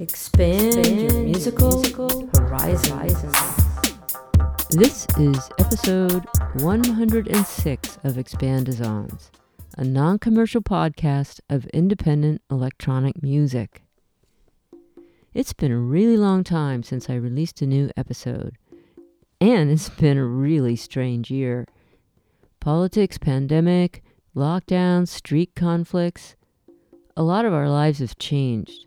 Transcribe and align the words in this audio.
Expand, 0.00 1.12
your 1.12 1.24
musical, 1.24 2.26
horizons. 2.34 3.22
This 4.70 5.06
is 5.18 5.50
episode 5.58 6.24
106 6.54 7.98
of 8.02 8.14
Expandizons, 8.14 9.30
a 9.76 9.84
non 9.84 10.18
commercial 10.18 10.62
podcast 10.62 11.40
of 11.50 11.66
independent 11.66 12.40
electronic 12.50 13.22
music. 13.22 13.82
It's 15.34 15.52
been 15.52 15.70
a 15.70 15.78
really 15.78 16.16
long 16.16 16.44
time 16.44 16.82
since 16.82 17.10
I 17.10 17.16
released 17.16 17.60
a 17.60 17.66
new 17.66 17.90
episode, 17.94 18.56
and 19.38 19.70
it's 19.70 19.90
been 19.90 20.16
a 20.16 20.24
really 20.24 20.76
strange 20.76 21.30
year. 21.30 21.66
Politics, 22.58 23.18
pandemic, 23.18 24.02
lockdowns, 24.34 25.08
street 25.08 25.54
conflicts, 25.54 26.36
a 27.18 27.22
lot 27.22 27.44
of 27.44 27.52
our 27.52 27.68
lives 27.68 27.98
have 27.98 28.16
changed. 28.16 28.86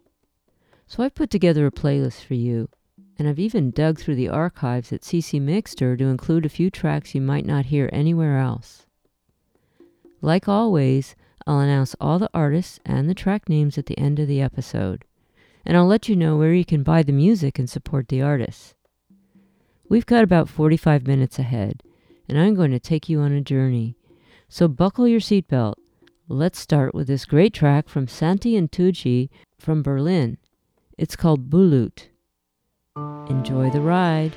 So 0.94 1.02
I've 1.02 1.16
put 1.16 1.32
together 1.32 1.66
a 1.66 1.72
playlist 1.72 2.24
for 2.24 2.36
you, 2.36 2.70
and 3.18 3.28
I've 3.28 3.40
even 3.40 3.72
dug 3.72 3.98
through 3.98 4.14
the 4.14 4.30
archives 4.30 4.94
at 4.94 5.02
CC 5.02 5.42
Mixter 5.42 5.98
to 5.98 6.04
include 6.04 6.46
a 6.46 6.50
few 6.50 6.70
tracks 6.70 7.16
you 7.16 7.22
might 7.22 7.48
not 7.48 7.66
hear 7.66 7.90
anywhere 7.92 8.38
else. 8.38 8.86
Like 10.22 10.48
always, 10.48 11.16
I'll 11.48 11.62
announce 11.62 11.96
all 12.00 12.20
the 12.20 12.30
artists 12.32 12.80
and 12.86 13.10
the 13.10 13.16
track 13.16 13.50
names 13.50 13.80
at 13.80 13.88
the 13.88 13.98
end 13.98 14.20
of 14.20 14.28
the 14.28 14.40
episode, 14.40 15.04
and 15.66 15.76
I'll 15.76 15.88
let 15.88 16.10
you 16.10 16.16
know 16.16 16.38
where 16.38 16.54
you 16.54 16.64
can 16.64 16.84
buy 16.84 17.02
the 17.02 17.12
music 17.12 17.58
and 17.58 17.68
support 17.68 18.10
the 18.10 18.22
artists. 18.22 18.76
We've 19.90 20.06
got 20.06 20.24
about 20.24 20.48
45 20.48 21.08
minutes 21.08 21.40
ahead, 21.40 21.82
and 22.30 22.38
I'm 22.38 22.54
going 22.54 22.70
to 22.70 22.80
take 22.80 23.10
you 23.10 23.20
on 23.20 23.32
a 23.32 23.42
journey. 23.42 23.98
So 24.48 24.68
buckle 24.68 25.08
your 25.08 25.22
seatbelt. 25.22 25.74
Let's 26.28 26.60
start 26.60 26.94
with 26.94 27.08
this 27.08 27.26
great 27.26 27.52
track 27.52 27.90
from 27.90 28.08
Santi 28.08 28.56
and 28.56 28.72
Tugce 28.72 29.30
from 29.58 29.82
Berlin. 29.82 30.38
It's 30.98 31.16
called 31.16 31.50
Bulut. 31.50 32.10
Enjoy 33.30 33.70
the 33.72 33.82
ride. 33.82 34.34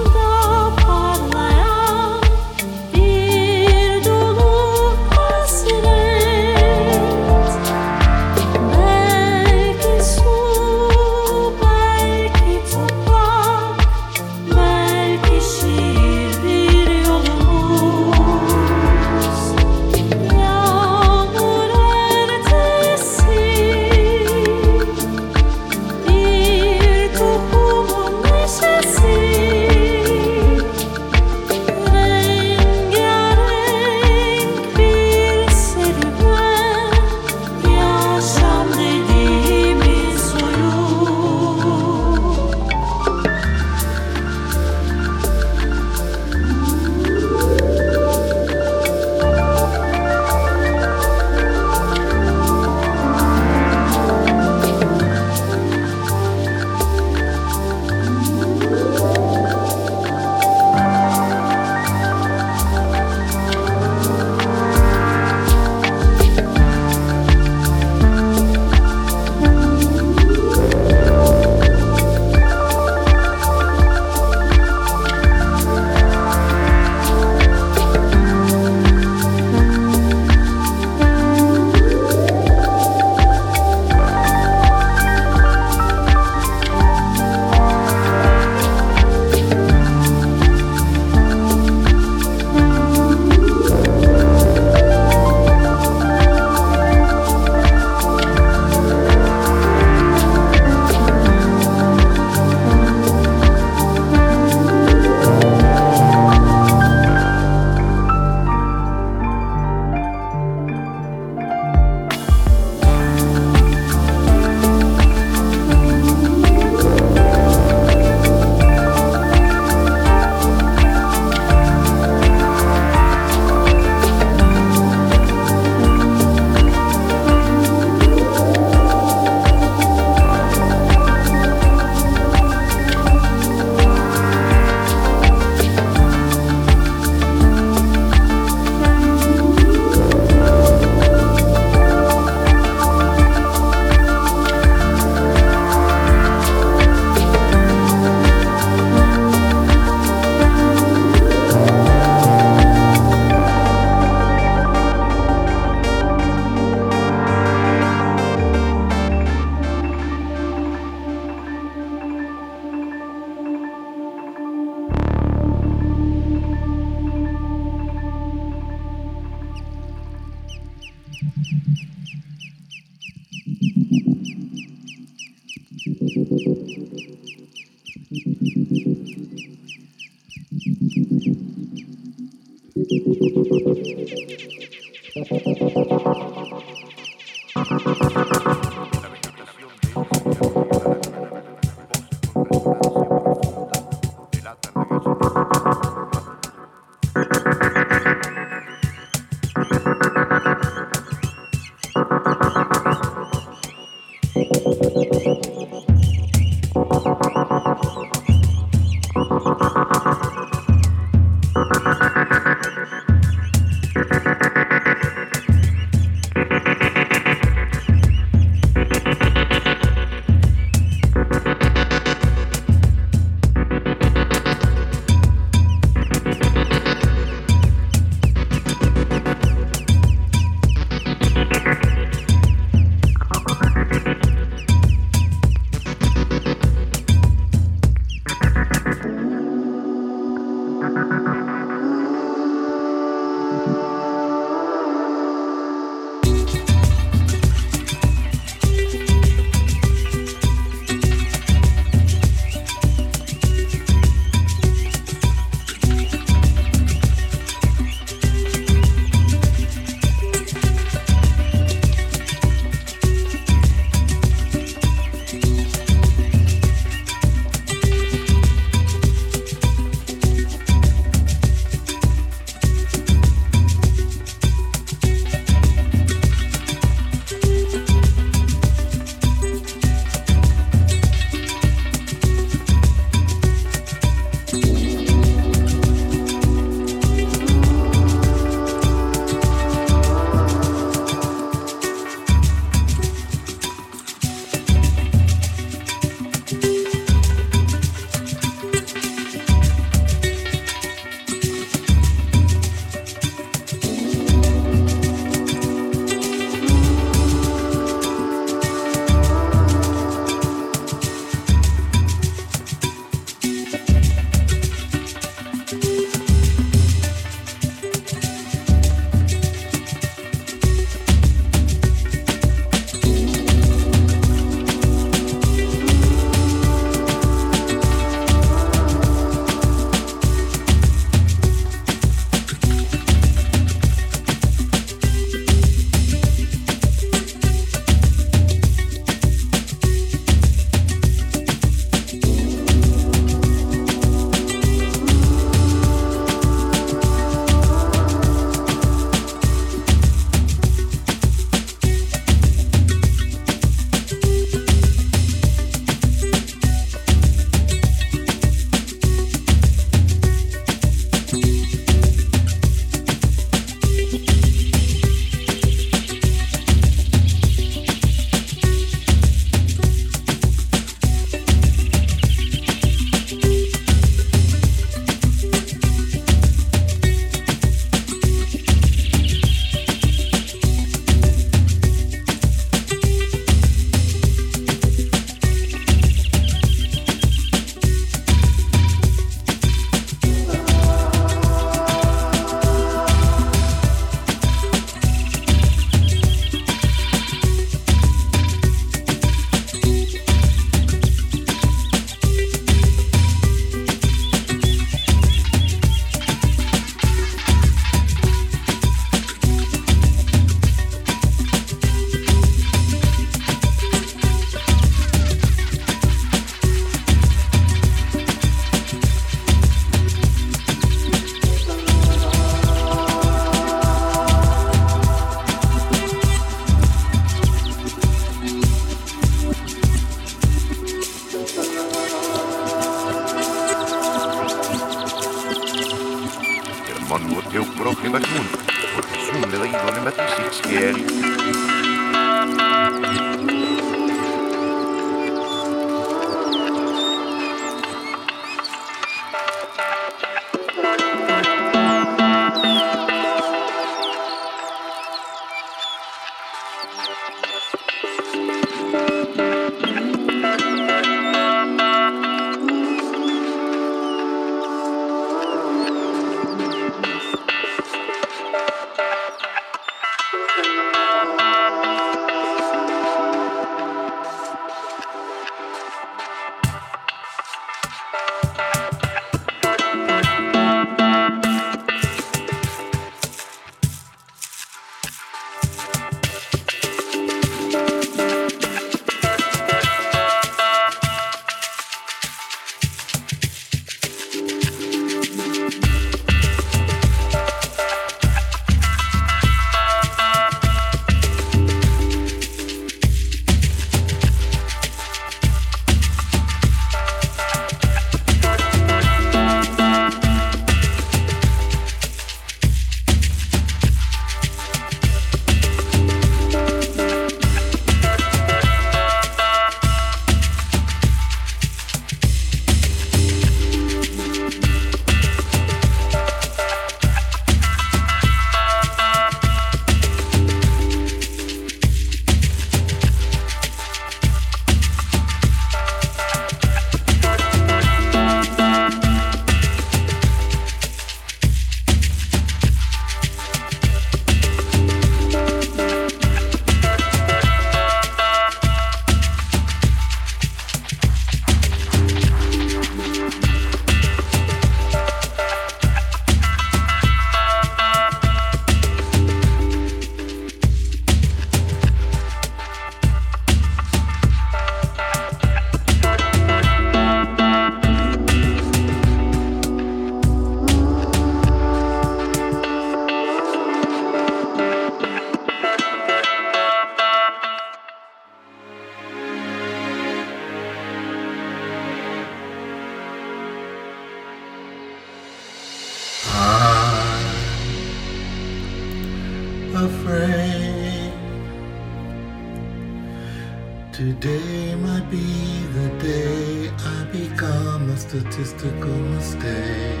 Today 594.02 594.74
might 594.74 595.08
be 595.12 595.62
the 595.78 595.88
day 596.02 596.70
I 596.76 597.04
become 597.12 597.88
a 597.88 597.96
statistical 597.96 598.98
mistake. 599.14 600.00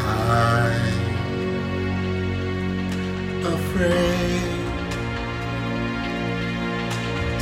I'm 0.00 1.04
afraid. 3.54 4.48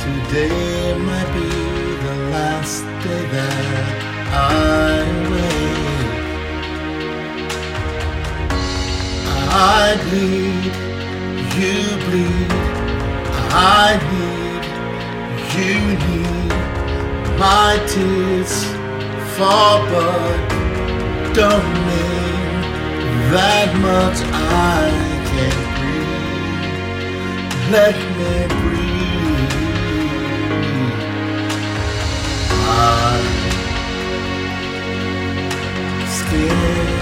Today 0.03 0.97
might 1.07 1.31
be 1.37 1.49
the 2.07 2.15
last 2.35 2.83
day 3.03 3.23
that 3.31 3.95
I 4.33 5.07
wait. 5.31 5.87
I 9.49 9.95
bleed, 10.03 10.73
you 11.57 11.79
bleed, 12.09 12.66
I 13.49 13.97
need, 14.11 14.63
you 15.55 15.79
need. 16.07 16.51
My 17.39 17.77
tears 17.87 18.53
fall, 19.35 19.79
but 19.91 20.37
don't 21.33 21.69
mean 21.87 22.61
that 23.31 23.69
much. 23.79 24.19
I 24.33 24.89
can't 25.29 25.63
breathe. 25.77 26.27
Let 27.71 27.95
me 28.17 28.33
breathe. 28.57 28.97
I'm 32.69 33.25
scared. 36.19 36.97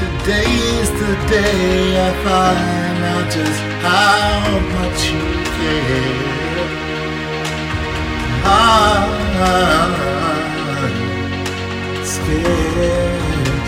Today's 0.00 0.90
the 1.00 1.12
day 1.28 1.80
I 1.98 2.10
find 2.24 2.91
out 3.02 3.26
just 3.30 3.60
how 3.86 4.58
much 4.76 5.00
you 5.10 5.24
care. 5.56 6.22
I'm 8.44 9.22
scared. 12.04 13.62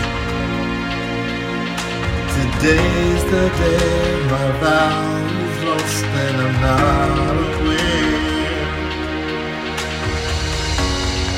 Today's 2.37 3.23
the 3.33 3.45
day 3.61 4.05
my 4.33 4.47
value's 4.63 5.57
lost 5.67 6.05
and 6.23 6.37
I'm 6.45 6.55
not 6.67 7.35
aware. 7.61 8.25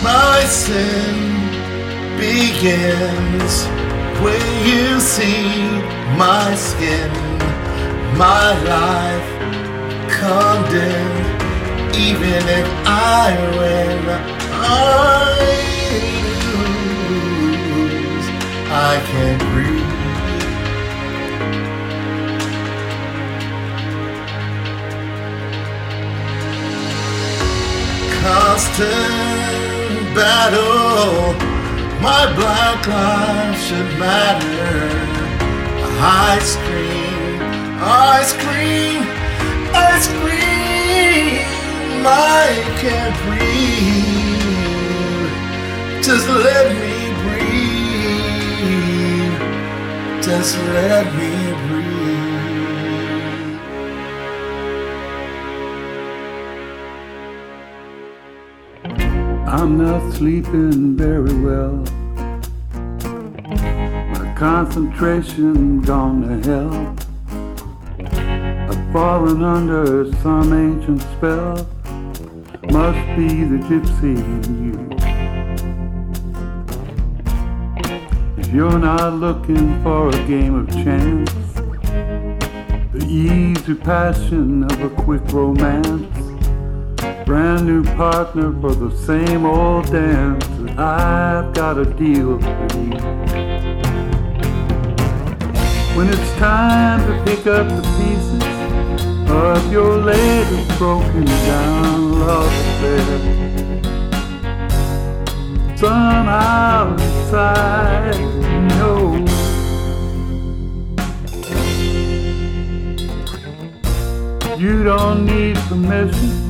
My 0.04 0.40
sin 0.46 1.18
begins 2.18 3.54
when 4.24 4.46
you 4.70 5.00
see 5.00 5.48
my 6.18 6.56
skin, 6.56 7.12
my 8.18 8.50
life 8.64 9.30
condemned. 10.10 11.26
Even 11.96 12.44
if 12.60 12.68
I 12.86 13.28
win, 13.58 14.00
I 14.52 15.38
lose. 16.98 18.28
I 18.70 18.94
can't 19.10 19.44
breathe. 19.52 19.78
Constant 28.22 30.16
battle. 30.16 31.36
My 32.02 32.24
black 32.36 32.80
life 32.88 33.60
should 33.66 33.92
matter. 34.00 35.08
I 36.00 36.40
scream, 36.54 37.07
I 37.80 38.24
scream, 38.24 39.04
I 39.74 40.00
scream. 40.00 40.48
I 42.10 42.48
can't 42.80 43.16
breathe. 43.26 44.48
Just 46.04 46.28
let 46.30 46.72
me 46.72 47.12
breathe. 47.22 48.18
Just 50.24 50.58
let 50.58 51.06
me 51.16 51.32
breathe. 51.68 51.88
I'm 59.48 59.78
not 59.78 60.14
sleeping 60.14 60.96
very 60.96 61.36
well. 61.42 61.84
My 64.14 64.34
concentration 64.38 65.82
gone 65.82 66.22
to 66.22 66.36
hell. 66.48 66.96
Fallen 68.98 69.44
under 69.44 70.12
some 70.24 70.52
ancient 70.52 71.04
spell. 71.04 71.70
Must 72.72 73.16
be 73.16 73.44
the 73.44 73.60
gypsy 73.70 74.18
in 74.18 74.44
you. 74.66 74.78
If 78.40 78.48
you're 78.52 78.80
not 78.80 79.14
looking 79.14 79.84
for 79.84 80.10
a 80.10 80.26
game 80.26 80.56
of 80.56 80.68
chance, 80.84 81.32
the 82.92 83.06
easy 83.08 83.76
passion 83.76 84.64
of 84.64 84.82
a 84.82 84.90
quick 84.90 85.22
romance 85.32 86.18
brand 87.24 87.68
new 87.68 87.84
partner 87.96 88.52
for 88.60 88.74
the 88.74 88.90
same 89.06 89.46
old 89.46 89.92
dance. 89.92 90.44
I've 90.76 91.54
got 91.54 91.78
a 91.78 91.86
deal 91.86 92.40
for 92.40 92.68
you. 92.80 92.98
When 95.96 96.08
it's 96.10 96.34
time 96.40 97.00
to 97.06 97.24
pick 97.26 97.46
up 97.46 97.68
the 97.68 97.84
pieces 98.00 98.57
of 99.30 99.72
your 99.72 99.98
latest 99.98 100.78
broken 100.78 101.26
down 101.26 102.20
love 102.20 102.52
affair, 102.64 103.20
somehow 105.78 106.92
inside 106.94 108.16
you 108.18 108.60
know. 108.78 109.26
You 114.58 114.84
don't 114.84 115.26
need 115.26 115.56
permission 115.70 116.48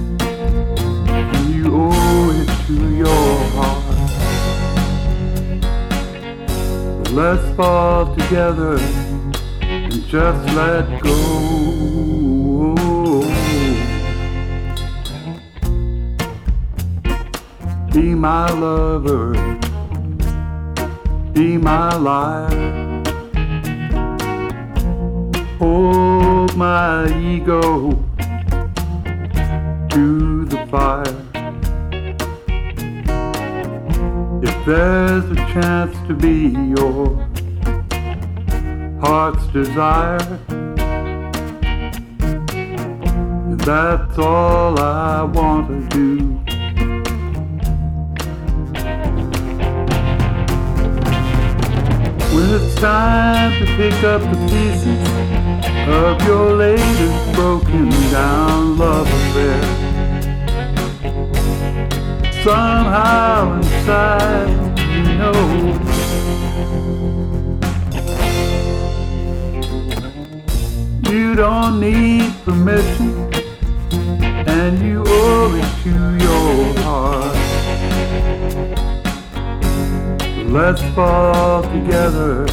you 1.58 1.66
owe 1.74 2.32
it 2.32 2.50
to 2.68 2.78
your 2.96 3.36
heart. 3.56 3.84
Let's 7.12 7.56
fall 7.56 8.16
together 8.16 8.78
and 9.62 10.06
just 10.08 10.56
let 10.56 11.02
go. 11.02 11.67
Be 17.98 18.14
my 18.14 18.48
lover, 18.52 19.34
be 21.34 21.58
my 21.58 21.96
life. 21.96 23.08
Hold 25.58 26.56
my 26.56 27.08
ego 27.20 27.94
to 29.90 30.46
the 30.46 30.68
fire. 30.70 31.02
If 34.44 34.66
there's 34.68 35.26
a 35.32 35.36
chance 35.52 35.98
to 36.08 36.14
be 36.14 36.50
your 36.78 37.16
heart's 39.02 39.48
desire, 39.48 40.20
that's 43.66 44.20
all 44.20 44.80
I 44.80 45.24
want 45.24 45.68
to 45.70 45.98
do. 45.98 46.37
It's 52.50 52.76
time 52.76 53.52
to 53.60 53.66
pick 53.76 54.04
up 54.04 54.22
the 54.22 54.38
pieces 54.48 55.02
of 55.90 56.22
your 56.26 56.54
latest 56.54 57.34
broken 57.34 57.90
down 58.12 58.78
love 58.78 59.08
affair. 59.08 59.62
Somehow 62.44 63.58
inside 63.58 64.80
you 64.80 65.04
know. 65.18 65.98
You 71.12 71.36
don't 71.36 71.80
need 71.80 72.34
permission 72.46 73.30
and 74.48 74.80
you 74.80 75.04
owe 75.06 75.54
it 75.56 75.84
to 75.84 76.24
your 76.24 76.84
heart 76.84 77.27
let's 80.58 80.82
fall 80.96 81.62
together. 81.62 82.48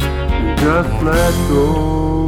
And 0.00 0.58
just 0.58 1.04
let 1.04 1.32
go 1.50 2.21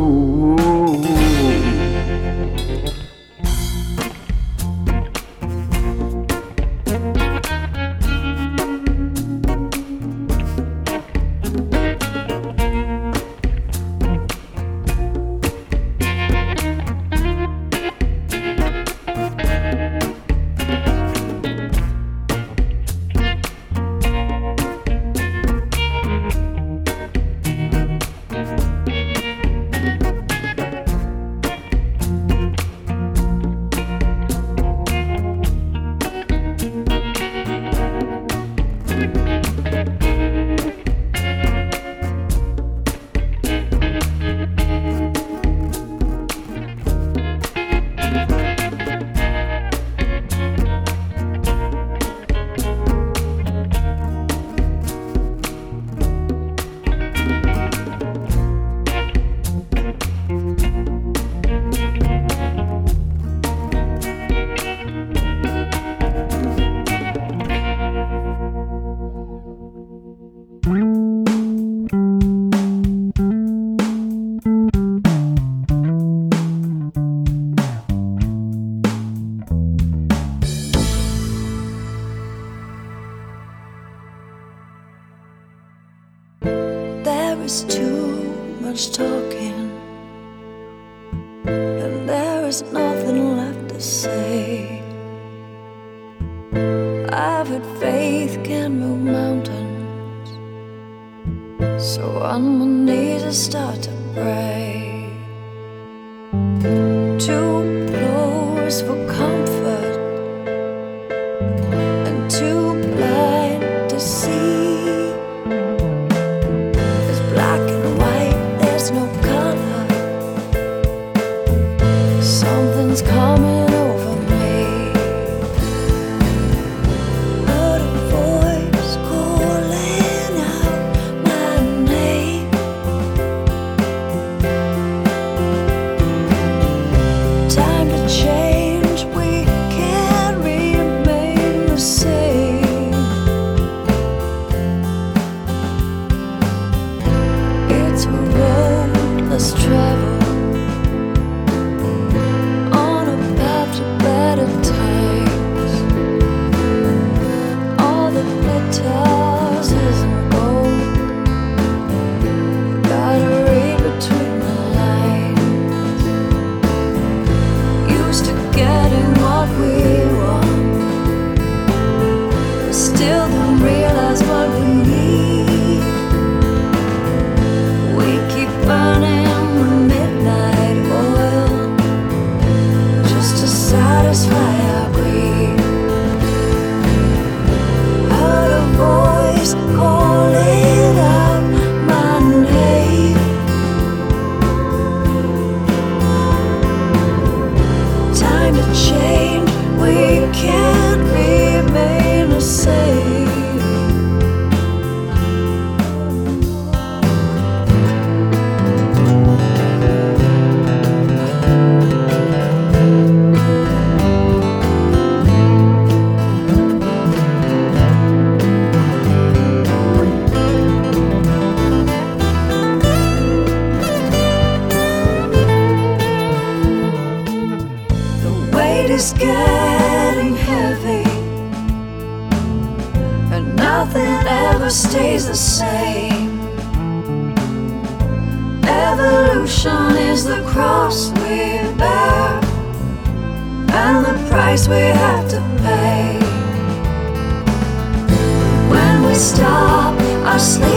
sleep. 250.39 250.74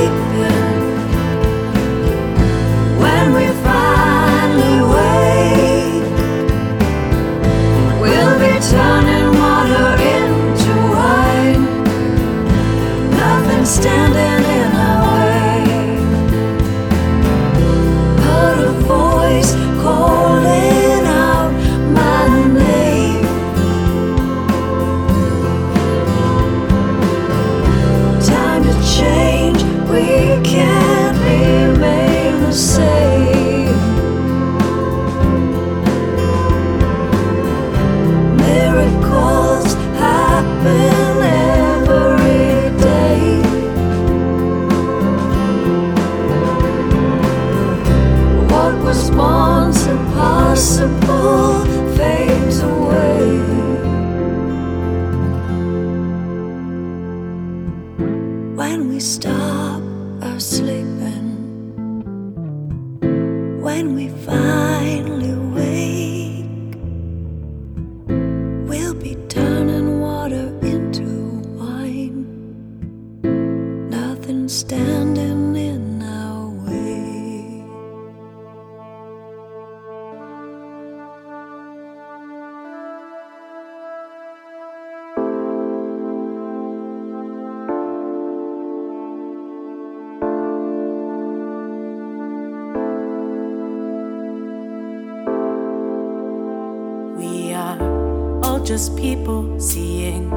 just 98.68 98.98
people 98.98 99.58
seeing 99.62 100.30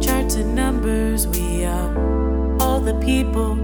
charts 0.00 0.34
and 0.34 0.52
numbers. 0.52 1.28
We 1.28 1.64
are 1.64 2.58
all 2.60 2.80
the 2.80 2.94
people 2.94 3.54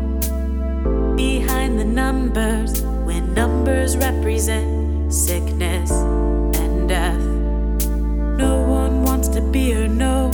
behind 1.17 1.81
the 1.81 1.85
numbers 1.85 2.83
when 2.83 3.35
numbers 3.35 3.97
represent 3.97 5.13
sickness 5.13 5.91
and 5.91 6.89
death. 6.89 7.19
No 8.39 8.63
one 8.63 9.03
wants 9.03 9.27
to 9.31 9.41
be 9.41 9.75
or 9.75 9.89
know 9.89 10.31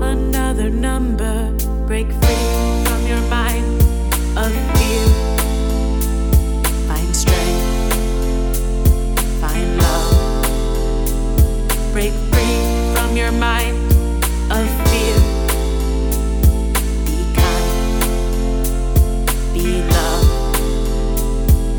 another 0.00 0.70
number. 0.70 1.52
Break 1.86 2.06
free 2.06 2.84
from 2.86 3.06
your 3.06 3.20
mind 3.28 3.66
of 4.38 4.50
fear. 4.78 5.17
your 13.30 13.38
mind 13.38 13.76
of 14.50 14.66
fear. 14.88 15.16
Be 17.04 17.18
kind, 17.36 18.02
be 19.52 19.82
love. 19.82 20.26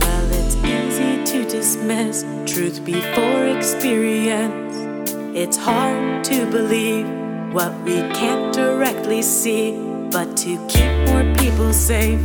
Well, 0.01 0.27
it's 0.31 0.55
easy 0.57 1.13
to 1.31 1.49
dismiss 1.49 2.23
truth 2.45 2.85
before 2.85 3.45
experience. 3.47 5.13
It's 5.35 5.57
hard 5.57 6.23
to 6.25 6.45
believe 6.51 7.07
what 7.51 7.73
we 7.81 7.97
can't 8.19 8.53
directly 8.53 9.23
see, 9.23 9.71
but 10.11 10.37
to 10.37 10.57
keep 10.67 10.91
more 11.07 11.25
people 11.35 11.73
safe, 11.73 12.21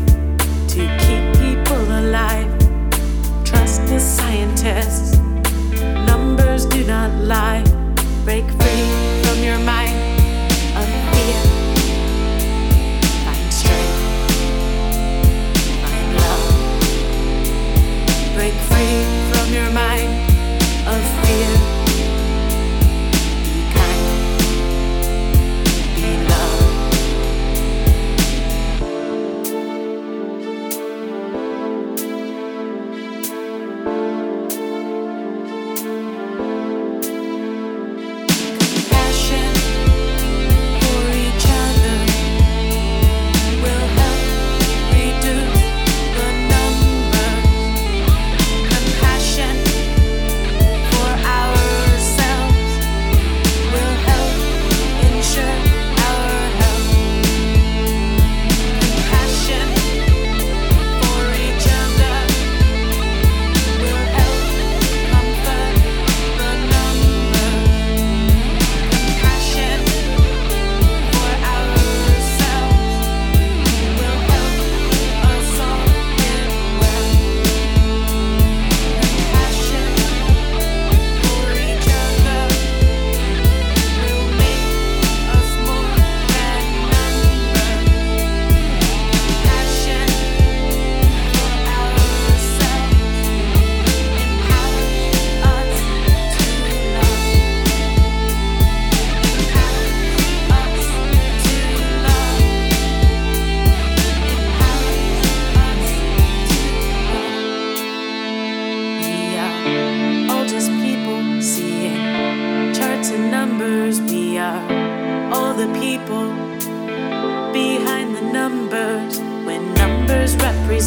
to 0.74 0.82
keep 1.04 1.24
people 1.40 1.82
alive. 2.02 2.50
Trust 3.44 3.87
the 3.87 4.00
scientists, 4.00 5.16
numbers 6.10 6.66
do 6.66 6.84
not 6.87 7.10
lie 7.22 7.64
break 8.24 8.48
free 8.60 9.04
your 9.44 9.59
mind 9.59 9.94
of 10.74 10.87
fear. 11.12 11.40
Find 13.24 13.52
strength, 13.52 14.00
find 15.85 16.11
love. 16.16 16.46
Break 18.35 18.54
free 18.54 19.04
from 19.30 19.52
your 19.52 19.70
mind. 19.70 20.13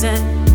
reason. 0.03 0.46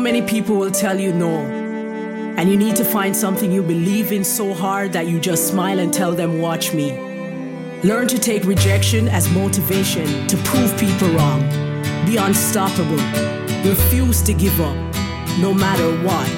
Many 0.00 0.22
people 0.22 0.56
will 0.56 0.70
tell 0.70 0.98
you 0.98 1.12
no. 1.12 1.28
And 2.36 2.50
you 2.50 2.56
need 2.56 2.74
to 2.76 2.84
find 2.84 3.14
something 3.14 3.52
you 3.52 3.62
believe 3.62 4.12
in 4.12 4.24
so 4.24 4.54
hard 4.54 4.92
that 4.94 5.06
you 5.06 5.20
just 5.20 5.48
smile 5.48 5.78
and 5.78 5.92
tell 5.92 6.12
them, 6.12 6.40
watch 6.40 6.72
me. 6.72 6.92
Learn 7.82 8.08
to 8.08 8.18
take 8.18 8.44
rejection 8.44 9.08
as 9.08 9.30
motivation 9.30 10.26
to 10.26 10.36
prove 10.38 10.76
people 10.78 11.08
wrong. 11.10 11.40
Be 12.06 12.16
unstoppable. 12.16 12.96
Refuse 13.68 14.22
to 14.22 14.32
give 14.32 14.58
up, 14.60 14.76
no 15.38 15.52
matter 15.52 15.90
what. 16.04 16.28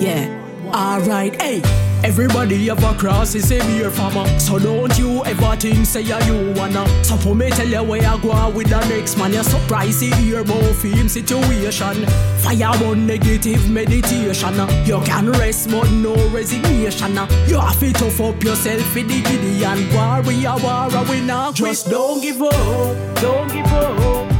Yeah. 0.00 0.30
Alright, 0.72 1.40
hey. 1.40 1.83
Everybody 2.04 2.66
have 2.66 2.84
a 2.84 2.92
cross 2.98 3.34
is 3.34 3.50
a 3.50 3.58
beer 3.60 3.90
farmer. 3.90 4.26
So 4.38 4.58
don't 4.58 4.96
you 4.98 5.24
ever 5.24 5.56
think 5.56 5.86
say 5.86 6.02
ya 6.02 6.18
you 6.26 6.52
wanna. 6.54 6.86
So 7.02 7.16
for 7.16 7.34
me 7.34 7.48
tell 7.48 7.66
you 7.66 7.82
where 7.82 8.06
I 8.06 8.20
go 8.20 8.50
with 8.50 8.68
the 8.68 8.86
next 8.90 9.16
man. 9.16 9.32
You're 9.32 9.42
surprised 9.42 10.00
to 10.00 10.14
hear 10.16 10.40
about 10.40 10.74
film 10.74 11.08
situation. 11.08 12.04
Fire 12.40 12.76
on 12.84 13.06
negative 13.06 13.70
meditation. 13.70 14.54
You 14.84 15.00
can 15.00 15.32
rest 15.32 15.70
but 15.70 15.90
no 15.92 16.14
resignation. 16.28 17.14
You 17.48 17.58
have 17.58 17.80
to 17.80 17.92
tough 17.94 18.20
up 18.20 18.44
yourself 18.44 18.96
in 18.98 19.06
the 19.06 19.22
Gideon 19.22 19.90
warrior 19.94 20.56
war 20.62 21.04
we 21.08 21.22
not 21.22 21.54
Just 21.54 21.88
don't 21.88 22.20
give 22.20 22.42
up. 22.42 23.14
Don't 23.22 23.50
give 23.50 23.64
up. 23.64 24.30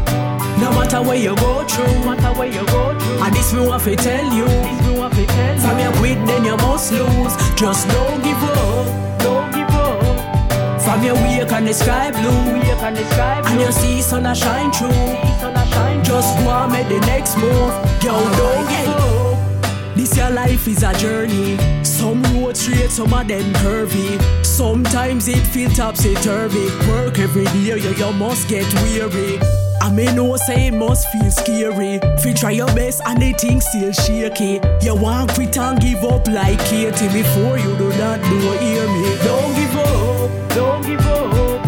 No 0.61 0.71
matter 0.71 1.01
where 1.03 1.17
you 1.17 1.35
go 1.37 1.65
through, 1.65 1.87
no 1.87 2.15
matter 2.15 2.39
where 2.39 2.49
you 2.49 2.67
go 2.67 2.99
through. 2.99 3.23
And 3.25 3.35
this 3.35 3.55
me 3.55 3.67
want 3.67 3.83
to 3.85 3.97
tell 3.97 4.33
you. 4.35 4.45
This 4.45 4.87
me 4.87 4.99
want 4.99 5.15
to 5.15 5.27
tell 5.27 5.55
you. 5.55 5.61
From 5.61 5.79
you 5.79 5.91
quit, 5.99 6.27
then 6.27 6.45
you 6.45 6.57
must 6.59 6.93
lose. 6.93 7.44
Just 7.57 7.89
don't 7.89 8.23
give 8.23 8.43
up. 8.43 9.21
Don't 9.21 9.53
give 9.55 9.69
up. 9.71 10.83
From 10.83 11.05
your 11.05 11.15
wake 11.15 11.53
and 11.53 11.69
the 11.69 11.73
sky 11.73 12.11
blue, 12.11 12.53
wake 12.53 12.83
and 12.83 12.97
the 12.97 13.05
sky 13.11 13.41
blue. 13.43 13.51
And 13.53 13.61
you 13.61 13.73
see 13.73 14.03
sun 14.03 14.27
a 14.27 14.35
shine 14.35 14.73
through. 14.73 14.91
Sun 14.91 15.57
a 15.57 15.67
shine 15.69 16.05
Just 16.05 16.37
go 16.39 16.51
and 16.51 16.73
make 16.73 16.89
the 16.89 16.99
next 17.07 17.37
move. 17.37 17.73
Yo, 18.03 18.13
don't 18.13 18.69
give 18.69 18.89
up. 18.89 19.95
This 19.95 20.17
your 20.17 20.31
life 20.31 20.67
is 20.67 20.83
a 20.83 20.93
journey. 20.99 21.57
Some 21.85 22.25
road 22.35 22.57
straight, 22.57 22.91
some 22.91 23.15
of 23.15 23.29
them 23.29 23.53
curvy. 23.55 24.21
Sometimes 24.45 25.29
it 25.29 25.47
feels 25.47 25.77
topsy 25.77 26.15
turvy. 26.17 26.67
Work 26.89 27.21
every 27.21 27.45
day, 27.45 27.59
you, 27.59 27.77
you 27.77 28.13
must 28.15 28.49
get 28.49 28.67
weary. 28.83 29.39
I 29.85 29.91
may 29.91 30.07
know 30.15 30.35
say 30.37 30.69
it 30.69 30.73
must 30.73 31.07
feel 31.09 31.31
scary. 31.31 32.01
If 32.17 32.25
you 32.25 32.33
try 32.33 32.53
your 32.53 32.69
best 32.69 33.03
and 33.05 33.21
the 33.21 33.35
thing 33.35 33.61
still 33.61 33.93
shaky. 33.93 34.59
You 34.81 34.95
want 34.95 35.35
quit 35.35 35.59
and 35.59 35.79
give 35.79 36.03
up 36.05 36.27
like 36.27 36.59
Katie 36.61 37.09
before 37.09 37.59
you 37.59 37.77
do 37.77 37.91
not 37.99 38.19
do 38.23 38.39
hear 38.65 38.87
me. 38.89 39.05
Don't 39.23 39.55
give 39.55 39.77
up, 39.77 40.55
don't 40.55 40.87
give 40.87 41.07
up. 41.07 41.61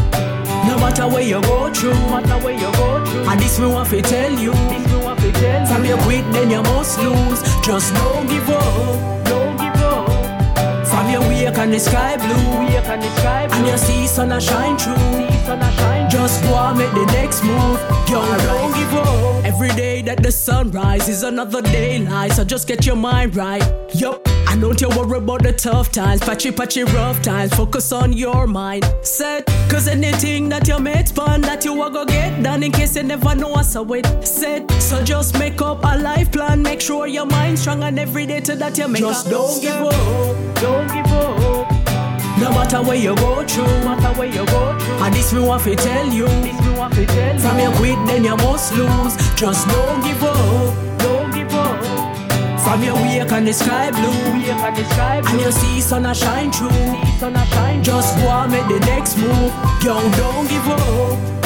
No 0.66 0.78
matter 0.78 1.06
where 1.06 1.24
you 1.24 1.42
go 1.42 1.70
through, 1.74 1.92
no 1.92 2.08
matter 2.08 2.42
where 2.42 2.54
you 2.54 2.72
go 2.72 3.04
through. 3.04 3.28
And 3.28 3.38
this 3.38 3.58
me 3.60 3.66
want 3.66 3.90
to 3.90 4.00
tell 4.00 4.32
you. 4.32 4.52
This 4.52 4.90
me 4.90 5.04
want 5.04 5.20
to 5.20 5.32
tell 5.32 5.60
you. 5.60 5.66
From 5.66 5.84
you 5.84 5.96
quit, 6.04 6.24
then 6.32 6.50
you 6.50 6.62
must 6.62 6.98
lose. 6.98 7.42
Just 7.60 7.92
don't 7.96 8.26
give 8.28 8.48
up, 8.48 9.26
don't 9.26 9.58
give 9.58 9.82
up. 9.82 10.86
From 10.86 11.10
your 11.10 11.20
wake 11.20 11.58
and 11.58 11.70
the 11.70 11.78
sky 11.78 12.16
blue, 12.16 12.64
wake 12.64 12.88
and 12.88 13.02
the 13.02 13.10
sky 13.20 13.46
blue. 13.46 13.58
And 13.58 13.66
you 13.66 13.76
see 13.76 14.06
sun 14.06 14.40
shine 14.40 14.78
through. 14.78 15.25
See 15.46 15.52
a 15.52 15.72
shine 15.78 16.10
Just 16.10 16.42
go 16.42 16.54
and 16.54 16.76
make 16.76 16.90
the 16.90 17.06
next 17.12 17.44
move. 17.44 17.78
Yo, 18.10 18.20
don't 18.46 18.74
give 18.74 18.94
up. 18.94 19.44
Every 19.44 19.68
day 19.68 20.02
that 20.02 20.20
the 20.20 20.32
sun 20.32 20.72
rises, 20.72 21.22
another 21.22 21.62
day 21.62 22.00
lies. 22.00 22.34
So 22.34 22.44
just 22.44 22.66
get 22.66 22.84
your 22.84 22.96
mind 22.96 23.36
right. 23.36 23.62
Yo, 23.94 24.20
and 24.48 24.60
don't 24.60 24.80
you 24.80 24.88
worry 24.88 25.18
about 25.18 25.44
the 25.44 25.52
tough 25.52 25.92
times, 25.92 26.20
patchy 26.20 26.50
patchy 26.50 26.82
rough 26.82 27.22
times. 27.22 27.54
Focus 27.54 27.92
on 27.92 28.12
your 28.12 28.48
mind. 28.48 28.84
Set, 29.02 29.46
cause 29.70 29.86
anything 29.86 30.48
that 30.48 30.66
you 30.66 30.80
made 30.80 31.08
fun 31.08 31.42
that 31.42 31.64
you 31.64 31.80
are 31.80 31.90
gonna 31.90 32.10
get 32.10 32.42
done 32.42 32.64
in 32.64 32.72
case 32.72 32.96
you 32.96 33.04
never 33.04 33.36
know 33.36 33.50
what's 33.50 33.76
a 33.76 33.82
wait. 33.84 34.06
Set, 34.24 34.68
so 34.82 35.04
just 35.04 35.38
make 35.38 35.62
up 35.62 35.84
a 35.84 35.96
life 35.96 36.32
plan. 36.32 36.60
Make 36.60 36.80
sure 36.80 37.06
your 37.06 37.26
mind's 37.26 37.60
strong 37.60 37.84
and 37.84 38.00
every 38.00 38.26
day 38.26 38.40
to 38.40 38.56
that 38.56 38.76
you 38.78 38.88
make 38.88 39.00
it. 39.00 39.04
Just 39.04 39.30
don't 39.30 39.60
give 39.62 39.80
up. 39.80 40.54
Don't 40.56 40.88
give 40.92 41.06
up. 41.06 41.65
No 42.38 42.50
matter 42.50 42.82
where 42.82 42.96
you 42.96 43.14
go 43.16 43.44
through, 43.44 43.64
no 43.66 43.84
matter 43.84 44.18
where 44.18 44.28
you 44.28 44.44
go 44.46 44.78
through. 44.78 44.94
And 45.04 45.14
this 45.14 45.32
me 45.32 45.40
want 45.40 45.62
to 45.64 45.74
tell 45.76 46.08
you. 46.08 46.26
This 46.26 46.60
me 46.60 46.72
want 46.76 46.94
to 46.94 47.06
tell 47.06 47.34
you. 47.34 47.40
From 47.40 47.58
you 47.58 47.70
quit, 47.72 48.06
then 48.06 48.24
you 48.24 48.36
must 48.36 48.74
lose. 48.74 49.16
Just 49.34 49.66
don't 49.68 50.02
give 50.04 50.22
up. 50.22 50.98
Don't 50.98 51.32
give 51.32 51.52
up. 51.54 51.96
From 52.66 52.82
your 52.82 52.94
wake 52.96 53.30
and 53.30 53.46
the 53.46 53.52
sky 53.52 53.90
blue, 53.92 54.10
wake 54.34 54.48
and 54.48 54.76
the 54.76 54.84
sky 54.90 55.20
blue. 55.20 55.30
And 55.30 55.40
you 55.40 55.52
see 55.52 55.80
sun 55.80 56.04
a 56.04 56.14
shine 56.14 56.50
through. 56.50 56.70
See 56.70 57.18
sun 57.18 57.36
a 57.36 57.46
shine 57.46 57.82
Just 57.84 58.16
go 58.18 58.28
and 58.28 58.50
make 58.50 58.66
the 58.66 58.80
next 58.80 59.16
move. 59.18 59.52
Yo, 59.84 59.94
don't 60.18 60.48
give 60.48 60.66
up. 60.66 61.36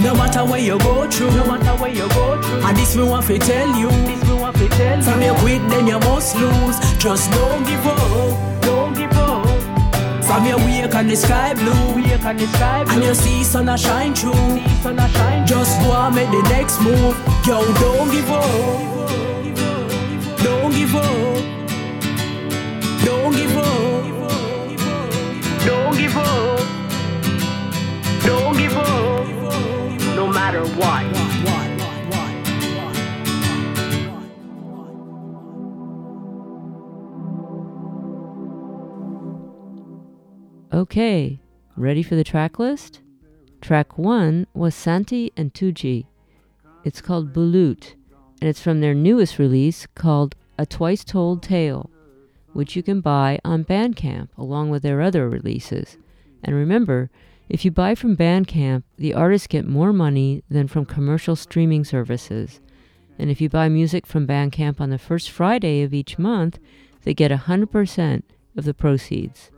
No 0.00 0.14
matter 0.14 0.44
where 0.44 0.60
you 0.60 0.78
go 0.78 1.10
through, 1.10 1.30
no 1.32 1.44
matter 1.46 1.74
where 1.82 1.90
you 1.90 2.08
go 2.08 2.40
through. 2.40 2.62
And 2.62 2.76
this 2.76 2.94
me 2.96 3.02
want 3.02 3.26
to 3.26 3.38
tell 3.38 3.68
you. 3.76 3.90
This 3.90 4.22
me 4.28 4.34
want 4.34 4.56
to 4.56 4.68
tell 4.68 4.96
you. 4.98 5.02
From 5.02 5.20
you 5.22 5.34
quit, 5.34 5.68
then 5.70 5.86
you 5.88 5.98
must 6.00 6.36
lose. 6.36 6.78
Just 6.98 7.30
don't 7.32 7.64
give 7.66 7.84
up. 7.84 8.62
Don't 8.62 8.94
give 8.94 9.01
up. 9.01 9.01
From 10.32 10.46
your 10.46 10.56
wake 10.56 10.94
and 10.94 11.10
the 11.10 11.14
sky 11.14 11.52
blue, 11.52 11.92
and 11.92 13.04
you 13.04 13.14
see 13.14 13.44
sun 13.44 13.68
a 13.68 13.76
shine 13.76 14.14
through. 14.14 14.32
Just 15.44 15.78
go 15.82 15.92
and 15.92 16.14
make 16.14 16.30
the 16.30 16.40
next 16.48 16.80
move. 16.80 17.14
Yo, 17.46 17.62
don't 17.74 18.10
give 18.10 18.30
up. 18.30 18.80
Don't 20.42 20.72
give 20.72 20.96
up. 20.96 21.44
Don't 23.04 23.32
give 23.36 23.56
up. 23.58 24.04
Don't 25.66 25.96
give 25.98 26.16
up. 26.16 26.60
Don't 28.24 28.56
give 28.56 28.76
up. 28.78 30.16
No 30.16 30.26
matter 30.28 30.64
what. 30.80 31.21
Okay, 40.82 41.38
ready 41.76 42.02
for 42.02 42.16
the 42.16 42.24
track 42.24 42.58
list? 42.58 43.02
Track 43.60 43.98
one 43.98 44.48
was 44.52 44.74
Santi 44.74 45.32
and 45.36 45.54
Tugce. 45.54 46.06
It's 46.82 47.00
called 47.00 47.32
Bulut, 47.32 47.94
and 48.40 48.50
it's 48.50 48.60
from 48.60 48.80
their 48.80 48.92
newest 48.92 49.38
release 49.38 49.86
called 49.94 50.34
A 50.58 50.66
Twice 50.66 51.04
Told 51.04 51.40
Tale, 51.40 51.88
which 52.52 52.74
you 52.74 52.82
can 52.82 53.00
buy 53.00 53.38
on 53.44 53.64
Bandcamp 53.64 54.30
along 54.36 54.70
with 54.70 54.82
their 54.82 55.00
other 55.00 55.28
releases. 55.28 55.98
And 56.42 56.56
remember, 56.56 57.10
if 57.48 57.64
you 57.64 57.70
buy 57.70 57.94
from 57.94 58.16
Bandcamp, 58.16 58.82
the 58.96 59.14
artists 59.14 59.46
get 59.46 59.68
more 59.68 59.92
money 59.92 60.42
than 60.50 60.66
from 60.66 60.84
commercial 60.84 61.36
streaming 61.36 61.84
services. 61.84 62.60
And 63.20 63.30
if 63.30 63.40
you 63.40 63.48
buy 63.48 63.68
music 63.68 64.04
from 64.04 64.26
Bandcamp 64.26 64.80
on 64.80 64.90
the 64.90 64.98
first 64.98 65.30
Friday 65.30 65.82
of 65.82 65.94
each 65.94 66.18
month, 66.18 66.58
they 67.04 67.14
get 67.14 67.30
100% 67.30 68.22
of 68.56 68.64
the 68.64 68.74
proceeds. 68.74 69.52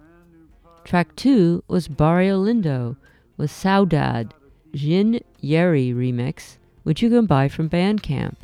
Track 0.85 1.17
2 1.17 1.65
was 1.67 1.89
Barrio 1.89 2.45
Lindo 2.45 2.97
with 3.39 3.51
Saudade, 3.51 4.33
Jin 4.75 5.21
Yeri 5.41 5.95
remix, 5.95 6.59
which 6.83 7.01
you 7.01 7.09
can 7.09 7.25
buy 7.25 7.49
from 7.49 7.71
Bandcamp. 7.71 8.37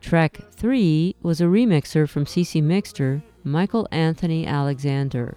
Track 0.00 0.40
3 0.50 1.14
was 1.22 1.40
a 1.40 1.44
remixer 1.44 2.08
from 2.08 2.24
CC 2.24 2.60
Mixter, 2.60 3.22
Michael 3.44 3.86
Anthony 3.92 4.46
Alexander, 4.46 5.36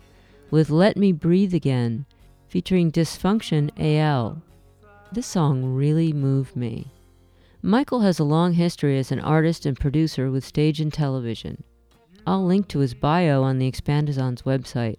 with 0.50 0.72
Let 0.72 0.98
Me 0.98 1.12
Breathe 1.12 1.54
Again, 1.54 2.08
featuring 2.48 2.92
Dysfunction 2.92 3.70
AL. 3.78 4.42
This 5.12 5.28
song 5.28 5.76
really 5.76 6.12
moved 6.12 6.56
me. 6.56 6.88
Michael 7.62 8.00
has 8.00 8.18
a 8.18 8.24
long 8.24 8.54
history 8.54 8.98
as 8.98 9.12
an 9.12 9.20
artist 9.20 9.68
and 9.68 9.80
producer 9.80 10.32
with 10.32 10.44
stage 10.44 10.82
and 10.82 10.92
television. 10.92 11.64
I'll 12.26 12.44
link 12.44 12.68
to 12.70 12.80
his 12.80 12.96
bio 12.96 13.44
on 13.44 13.60
the 13.60 13.72
Expandizon's 13.72 14.42
website. 14.42 14.98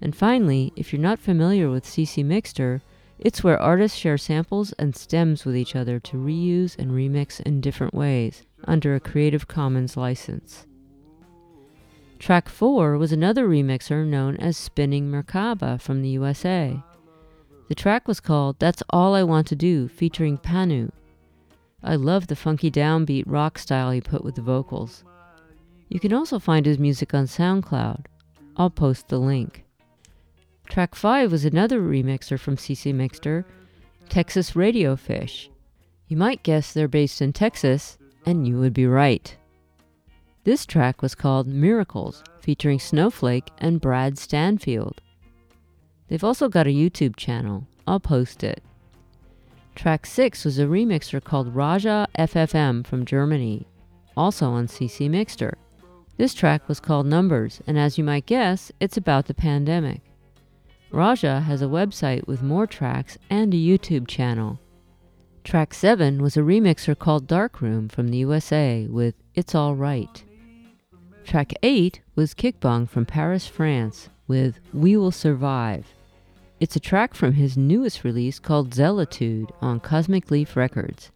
And 0.00 0.14
finally, 0.14 0.72
if 0.76 0.92
you're 0.92 1.00
not 1.02 1.18
familiar 1.18 1.70
with 1.70 1.84
CC 1.84 2.24
Mixter, 2.24 2.80
it's 3.18 3.44
where 3.44 3.60
artists 3.60 3.96
share 3.96 4.18
samples 4.18 4.72
and 4.72 4.94
stems 4.94 5.44
with 5.44 5.56
each 5.56 5.76
other 5.76 6.00
to 6.00 6.16
reuse 6.16 6.78
and 6.78 6.90
remix 6.90 7.40
in 7.40 7.60
different 7.60 7.94
ways 7.94 8.42
under 8.64 8.94
a 8.94 9.00
Creative 9.00 9.46
Commons 9.46 9.96
license. 9.96 10.66
Track 12.18 12.48
4 12.48 12.98
was 12.98 13.12
another 13.12 13.48
remixer 13.48 14.06
known 14.06 14.36
as 14.36 14.56
Spinning 14.56 15.10
Merkaba 15.10 15.80
from 15.80 16.02
the 16.02 16.08
USA. 16.10 16.82
The 17.68 17.74
track 17.74 18.08
was 18.08 18.20
called 18.20 18.58
That's 18.58 18.82
All 18.90 19.14
I 19.14 19.22
Want 19.22 19.46
to 19.48 19.56
Do, 19.56 19.88
featuring 19.88 20.38
Panu. 20.38 20.90
I 21.82 21.96
love 21.96 22.26
the 22.26 22.36
funky 22.36 22.70
downbeat 22.70 23.24
rock 23.26 23.58
style 23.58 23.90
he 23.90 24.00
put 24.00 24.24
with 24.24 24.34
the 24.34 24.42
vocals. 24.42 25.04
You 25.88 26.00
can 26.00 26.12
also 26.12 26.38
find 26.38 26.64
his 26.66 26.78
music 26.78 27.14
on 27.14 27.26
SoundCloud. 27.26 28.06
I'll 28.56 28.70
post 28.70 29.08
the 29.08 29.18
link. 29.18 29.63
Track 30.68 30.94
5 30.94 31.30
was 31.30 31.44
another 31.44 31.80
remixer 31.80 32.38
from 32.38 32.56
CC 32.56 32.92
Mixter, 32.94 33.44
Texas 34.08 34.56
Radio 34.56 34.96
Fish. 34.96 35.50
You 36.08 36.16
might 36.16 36.42
guess 36.42 36.72
they're 36.72 36.88
based 36.88 37.22
in 37.22 37.32
Texas, 37.32 37.98
and 38.26 38.46
you 38.46 38.58
would 38.58 38.74
be 38.74 38.86
right. 38.86 39.36
This 40.44 40.66
track 40.66 41.00
was 41.00 41.14
called 41.14 41.46
Miracles, 41.46 42.22
featuring 42.40 42.78
Snowflake 42.78 43.50
and 43.58 43.80
Brad 43.80 44.18
Stanfield. 44.18 45.00
They've 46.08 46.24
also 46.24 46.48
got 46.48 46.66
a 46.66 46.70
YouTube 46.70 47.16
channel. 47.16 47.66
I'll 47.86 48.00
post 48.00 48.44
it. 48.44 48.62
Track 49.74 50.06
6 50.06 50.44
was 50.44 50.58
a 50.58 50.66
remixer 50.66 51.22
called 51.22 51.54
Raja 51.54 52.06
FFM 52.18 52.86
from 52.86 53.04
Germany, 53.04 53.66
also 54.16 54.50
on 54.50 54.66
CC 54.66 55.10
Mixter. 55.10 55.54
This 56.16 56.34
track 56.34 56.68
was 56.68 56.78
called 56.78 57.06
Numbers, 57.06 57.60
and 57.66 57.78
as 57.78 57.98
you 57.98 58.04
might 58.04 58.26
guess, 58.26 58.70
it's 58.80 58.96
about 58.96 59.26
the 59.26 59.34
pandemic. 59.34 60.00
Raja 60.94 61.40
has 61.40 61.60
a 61.60 61.66
website 61.66 62.24
with 62.28 62.40
more 62.40 62.68
tracks 62.68 63.18
and 63.28 63.52
a 63.52 63.56
YouTube 63.56 64.06
channel. 64.06 64.60
Track 65.42 65.74
7 65.74 66.22
was 66.22 66.36
a 66.36 66.40
remixer 66.40 66.96
called 66.96 67.26
Darkroom 67.26 67.88
from 67.88 68.08
the 68.08 68.18
USA 68.18 68.86
with 68.88 69.16
It's 69.34 69.56
All 69.56 69.74
Right. 69.74 70.22
Track 71.24 71.52
8 71.64 72.00
was 72.14 72.32
Kick 72.32 72.60
Bong 72.60 72.86
from 72.86 73.06
Paris, 73.06 73.48
France 73.48 74.08
with 74.28 74.60
We 74.72 74.96
Will 74.96 75.10
Survive. 75.10 75.84
It's 76.60 76.76
a 76.76 76.80
track 76.80 77.14
from 77.14 77.32
his 77.32 77.56
newest 77.56 78.04
release 78.04 78.38
called 78.38 78.72
Zealitude 78.72 79.50
on 79.60 79.80
Cosmic 79.80 80.30
Leaf 80.30 80.54
Records. 80.54 81.10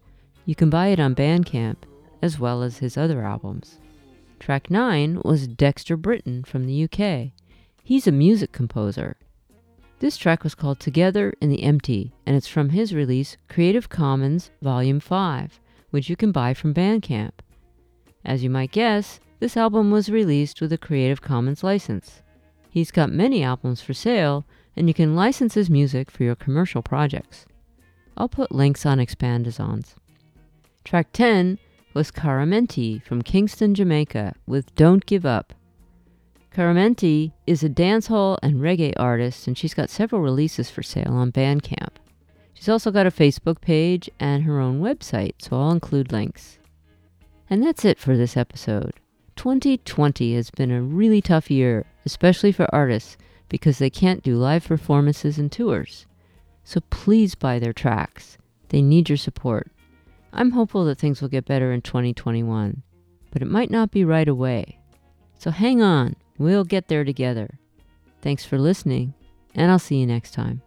You 0.45 0.55
can 0.55 0.69
buy 0.69 0.87
it 0.87 0.99
on 0.99 1.15
Bandcamp, 1.15 1.77
as 2.21 2.37
well 2.37 2.63
as 2.63 2.79
his 2.79 2.97
other 2.97 3.23
albums. 3.23 3.79
Track 4.41 4.69
9 4.69 5.21
was 5.23 5.47
Dexter 5.47 5.95
Britain 5.95 6.43
from 6.43 6.65
the 6.65 6.83
UK. 6.83 7.31
He's 7.81 8.07
a 8.07 8.11
music 8.11 8.51
composer. 8.51 9.15
This 9.99 10.15
track 10.15 10.45
was 10.45 10.55
called 10.55 10.79
Together 10.79 11.33
in 11.41 11.49
the 11.49 11.63
Empty, 11.63 12.13
and 12.25 12.33
it's 12.37 12.47
from 12.47 12.69
his 12.69 12.95
release 12.95 13.35
Creative 13.49 13.89
Commons 13.89 14.49
Volume 14.61 15.01
5, 15.01 15.59
which 15.89 16.09
you 16.09 16.15
can 16.15 16.31
buy 16.31 16.53
from 16.53 16.73
Bandcamp. 16.73 17.31
As 18.23 18.41
you 18.41 18.49
might 18.49 18.71
guess, 18.71 19.19
this 19.41 19.57
album 19.57 19.91
was 19.91 20.09
released 20.09 20.61
with 20.61 20.71
a 20.71 20.77
Creative 20.77 21.21
Commons 21.21 21.63
license. 21.65 22.21
He's 22.69 22.91
got 22.91 23.11
many 23.11 23.43
albums 23.43 23.81
for 23.81 23.93
sale, 23.93 24.45
and 24.77 24.87
you 24.87 24.93
can 24.93 25.17
license 25.17 25.55
his 25.55 25.69
music 25.69 26.09
for 26.09 26.23
your 26.23 26.35
commercial 26.35 26.81
projects. 26.81 27.45
I'll 28.15 28.29
put 28.29 28.53
links 28.53 28.85
on 28.85 28.99
Expandizons. 28.99 29.95
Track 30.85 31.11
10 31.11 31.59
was 31.93 32.09
Karamanti 32.09 33.03
from 33.03 33.21
Kingston, 33.21 33.75
Jamaica, 33.75 34.33
with 34.47 34.73
Don't 34.75 35.05
Give 35.05 35.25
Up. 35.25 35.53
Karamanti 36.53 37.31
is 37.45 37.63
a 37.63 37.69
dancehall 37.69 38.37
and 38.41 38.55
reggae 38.55 38.93
artist, 38.97 39.47
and 39.47 39.57
she's 39.57 39.73
got 39.73 39.89
several 39.89 40.21
releases 40.21 40.69
for 40.69 40.81
sale 40.81 41.13
on 41.13 41.31
Bandcamp. 41.31 41.95
She's 42.53 42.69
also 42.69 42.91
got 42.91 43.05
a 43.05 43.11
Facebook 43.11 43.61
page 43.61 44.09
and 44.19 44.43
her 44.43 44.59
own 44.59 44.81
website, 44.81 45.35
so 45.37 45.59
I'll 45.59 45.71
include 45.71 46.11
links. 46.11 46.57
And 47.49 47.63
that's 47.63 47.85
it 47.85 47.99
for 47.99 48.17
this 48.17 48.35
episode. 48.35 48.93
2020 49.35 50.35
has 50.35 50.51
been 50.51 50.71
a 50.71 50.81
really 50.81 51.21
tough 51.21 51.49
year, 51.49 51.85
especially 52.05 52.51
for 52.51 52.67
artists, 52.75 53.15
because 53.47 53.77
they 53.77 53.89
can't 53.89 54.23
do 54.23 54.35
live 54.35 54.67
performances 54.67 55.37
and 55.37 55.51
tours. 55.51 56.05
So 56.63 56.81
please 56.89 57.35
buy 57.35 57.59
their 57.59 57.73
tracks. 57.73 58.37
They 58.69 58.81
need 58.81 59.07
your 59.07 59.17
support. 59.17 59.71
I'm 60.33 60.51
hopeful 60.51 60.83
that 60.85 60.99
things 60.99 61.21
will 61.21 61.29
get 61.29 61.45
better 61.45 61.71
in 61.71 61.81
2021, 61.81 62.83
but 63.31 63.41
it 63.41 63.47
might 63.47 63.71
not 63.71 63.91
be 63.91 64.03
right 64.03 64.27
away. 64.27 64.79
So 65.37 65.51
hang 65.51 65.81
on, 65.81 66.15
we'll 66.39 66.63
get 66.63 66.87
there 66.87 67.03
together. 67.03 67.59
Thanks 68.21 68.43
for 68.43 68.57
listening, 68.57 69.13
and 69.53 69.69
I'll 69.69 69.77
see 69.77 69.97
you 69.97 70.07
next 70.07 70.31
time. 70.33 70.63